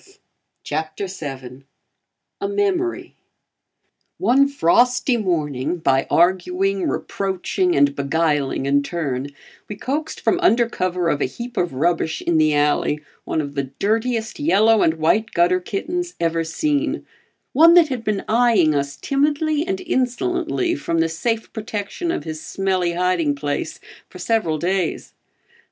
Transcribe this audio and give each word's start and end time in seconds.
A 2.41 2.47
MEMORY 2.49 3.15
One 4.17 4.47
frosty 4.47 5.15
morning, 5.15 5.77
by 5.77 6.07
arguing, 6.09 6.87
reproaching 6.89 7.75
and 7.75 7.95
beguiling 7.95 8.65
in 8.65 8.81
turn, 8.81 9.27
we 9.69 9.75
coaxed 9.75 10.19
from 10.19 10.39
under 10.39 10.67
cover 10.67 11.07
of 11.07 11.21
a 11.21 11.25
heap 11.25 11.55
of 11.55 11.73
rubbish 11.75 12.19
in 12.23 12.39
the 12.39 12.55
alley, 12.55 13.01
one 13.25 13.41
of 13.41 13.53
the 13.53 13.65
dirtiest 13.77 14.39
yellow 14.39 14.81
and 14.81 14.95
white 14.95 15.33
gutter 15.33 15.59
kittens 15.59 16.15
ever 16.19 16.43
seen; 16.43 17.05
one 17.53 17.75
that 17.75 17.89
had 17.89 18.03
been 18.03 18.25
eyeing 18.27 18.73
us 18.73 18.97
timidly 18.97 19.67
and 19.67 19.81
insolently 19.81 20.73
from 20.73 20.97
the 20.97 21.09
safe 21.09 21.53
protection 21.53 22.09
of 22.09 22.23
his 22.23 22.41
smelly 22.41 22.93
hiding 22.93 23.35
place 23.35 23.79
for 24.09 24.17
several 24.17 24.57
days. 24.57 25.13